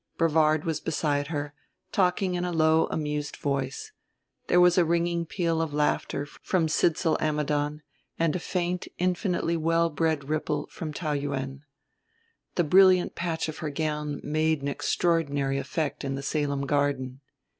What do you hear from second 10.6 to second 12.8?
from Taou Yuen. The